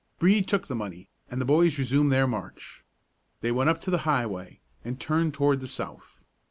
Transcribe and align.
Brede 0.17 0.47
took 0.47 0.65
the 0.65 0.73
money, 0.73 1.09
and 1.29 1.39
the 1.39 1.45
boys 1.45 1.77
resumed 1.77 2.11
their 2.11 2.25
march. 2.25 2.83
They 3.41 3.51
went 3.51 3.69
up 3.69 3.79
to 3.81 3.91
the 3.91 3.99
highway, 3.99 4.59
and 4.83 4.99
turned 4.99 5.35
toward 5.35 5.59
the 5.59 5.67
south. 5.67 6.23